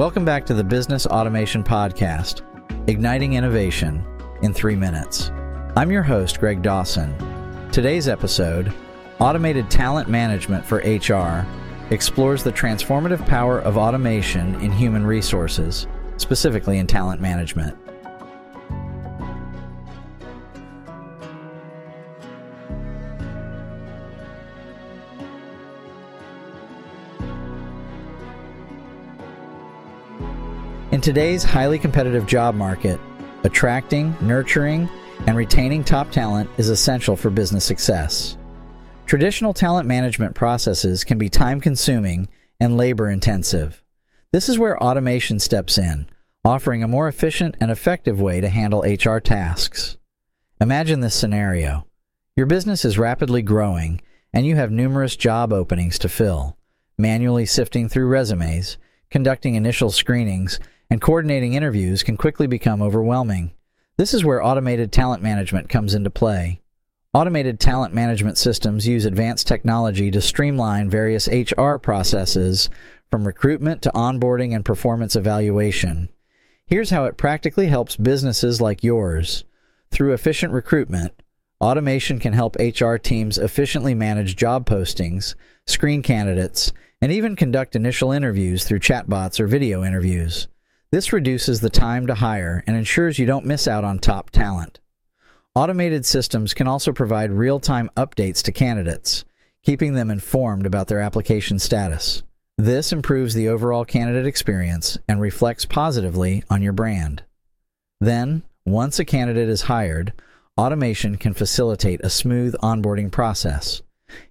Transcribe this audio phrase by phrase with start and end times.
[0.00, 2.40] Welcome back to the Business Automation Podcast,
[2.88, 4.02] igniting innovation
[4.40, 5.30] in three minutes.
[5.76, 7.14] I'm your host, Greg Dawson.
[7.70, 8.72] Today's episode,
[9.18, 11.46] Automated Talent Management for HR,
[11.92, 15.86] explores the transformative power of automation in human resources,
[16.16, 17.76] specifically in talent management.
[30.92, 32.98] In today's highly competitive job market,
[33.44, 34.88] attracting, nurturing,
[35.28, 38.36] and retaining top talent is essential for business success.
[39.06, 43.84] Traditional talent management processes can be time consuming and labor intensive.
[44.32, 46.08] This is where automation steps in,
[46.44, 49.96] offering a more efficient and effective way to handle HR tasks.
[50.60, 51.86] Imagine this scenario
[52.36, 54.00] your business is rapidly growing,
[54.32, 56.56] and you have numerous job openings to fill.
[56.98, 58.76] Manually sifting through resumes,
[59.08, 60.58] conducting initial screenings,
[60.90, 63.52] and coordinating interviews can quickly become overwhelming.
[63.96, 66.60] This is where automated talent management comes into play.
[67.12, 72.70] Automated talent management systems use advanced technology to streamline various HR processes
[73.10, 76.08] from recruitment to onboarding and performance evaluation.
[76.66, 79.44] Here's how it practically helps businesses like yours.
[79.90, 81.12] Through efficient recruitment,
[81.60, 85.34] automation can help HR teams efficiently manage job postings,
[85.66, 90.46] screen candidates, and even conduct initial interviews through chatbots or video interviews.
[90.92, 94.80] This reduces the time to hire and ensures you don't miss out on top talent.
[95.54, 99.24] Automated systems can also provide real time updates to candidates,
[99.62, 102.24] keeping them informed about their application status.
[102.58, 107.22] This improves the overall candidate experience and reflects positively on your brand.
[108.00, 110.12] Then, once a candidate is hired,
[110.58, 113.80] automation can facilitate a smooth onboarding process.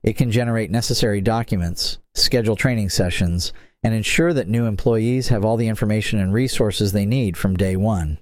[0.03, 5.57] It can generate necessary documents, schedule training sessions, and ensure that new employees have all
[5.57, 8.19] the information and resources they need from day one.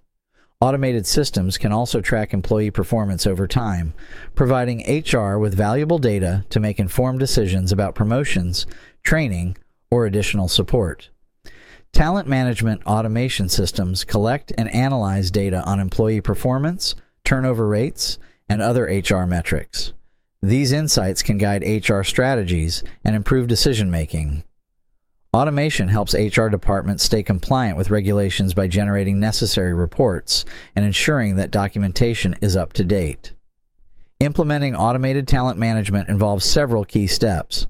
[0.60, 3.94] Automated systems can also track employee performance over time,
[4.34, 8.66] providing HR with valuable data to make informed decisions about promotions,
[9.04, 9.56] training,
[9.92, 11.10] or additional support.
[11.94, 18.18] Talent management automation systems collect and analyze data on employee performance, turnover rates,
[18.50, 19.94] and other HR metrics.
[20.42, 24.44] These insights can guide HR strategies and improve decision making.
[25.34, 31.52] Automation helps HR departments stay compliant with regulations by generating necessary reports and ensuring that
[31.52, 33.34] documentation is up to date.
[34.20, 37.68] Implementing automated talent management involves several key steps.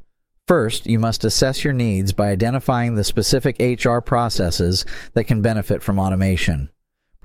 [0.47, 5.83] First, you must assess your needs by identifying the specific HR processes that can benefit
[5.83, 6.69] from automation.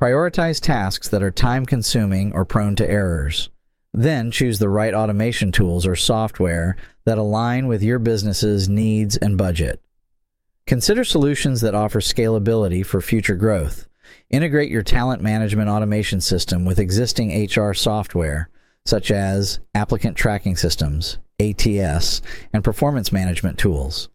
[0.00, 3.48] Prioritize tasks that are time consuming or prone to errors.
[3.94, 9.36] Then choose the right automation tools or software that align with your business's needs and
[9.36, 9.82] budget.
[10.66, 13.88] Consider solutions that offer scalability for future growth.
[14.30, 18.48] Integrate your talent management automation system with existing HR software,
[18.86, 22.22] such as applicant tracking systems, ATS,
[22.53, 24.09] and performance management tools.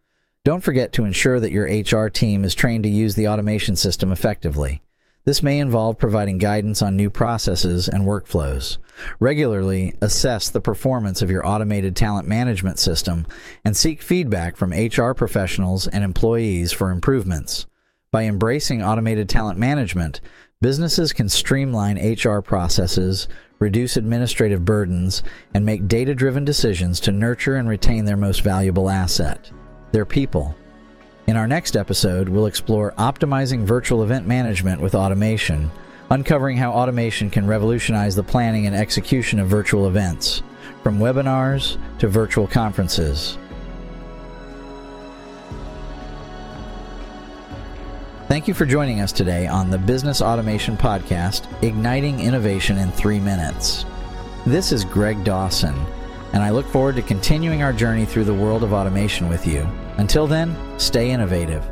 [0.44, 4.12] Don't forget to ensure that your HR team is trained to use the automation system
[4.12, 4.82] effectively.
[5.28, 8.78] This may involve providing guidance on new processes and workflows.
[9.20, 13.28] Regularly assess the performance of your automated talent management system
[13.66, 17.66] and seek feedback from HR professionals and employees for improvements.
[18.10, 20.22] By embracing automated talent management,
[20.62, 23.28] businesses can streamline HR processes,
[23.60, 25.24] reduce administrative burdens,
[25.54, 29.52] and make data driven decisions to nurture and retain their most valuable asset
[29.92, 30.56] their people.
[31.28, 35.70] In our next episode, we'll explore optimizing virtual event management with automation,
[36.10, 40.42] uncovering how automation can revolutionize the planning and execution of virtual events,
[40.84, 43.38] from webinars to virtual conferences.
[48.30, 53.20] Thank you for joining us today on the Business Automation Podcast, Igniting Innovation in Three
[53.20, 53.84] Minutes.
[54.46, 55.76] This is Greg Dawson,
[56.38, 59.68] and I look forward to continuing our journey through the world of automation with you.
[59.98, 61.66] Until then, stay innovative.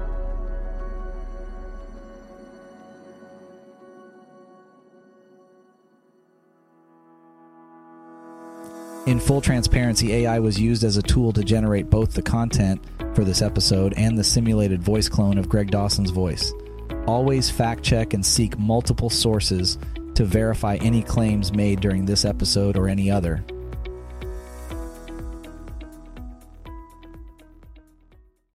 [9.06, 12.84] In full transparency, AI was used as a tool to generate both the content
[13.14, 16.52] for this episode and the simulated voice clone of Greg Dawson's voice.
[17.06, 19.78] Always fact check and seek multiple sources
[20.16, 23.46] to verify any claims made during this episode or any other.